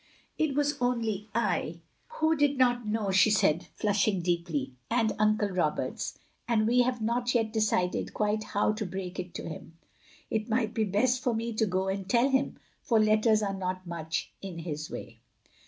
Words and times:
It 0.39 0.55
was 0.55 0.81
only 0.81 1.29
I— 1.35 1.77
who 2.19 2.35
did 2.35 2.57
not 2.57 2.87
know 2.87 3.11
—"she 3.11 3.29
said, 3.29 3.67
flushing 3.75 4.19
deeply, 4.23 4.73
and 4.89 5.13
Uncle 5.19 5.49
Roberts; 5.49 6.17
and 6.47 6.65
we 6.65 6.81
have 6.81 7.03
not 7.03 7.35
yet 7.35 7.53
decided 7.53 8.11
quite 8.11 8.43
how 8.45 8.73
to 8.73 8.85
break 8.87 9.19
it 9.19 9.35
to 9.35 9.47
him. 9.47 9.77
It 10.31 10.49
might 10.49 10.73
be 10.73 10.85
best 10.85 11.21
for 11.21 11.35
me 11.35 11.53
to 11.53 11.67
go 11.67 11.87
and 11.87 12.09
tell 12.09 12.29
him, 12.31 12.57
for 12.81 12.99
letters 12.99 13.43
are 13.43 13.53
not 13.53 13.85
much 13.85 14.31
in 14.41 14.57
his 14.57 14.89
way. 14.89 15.19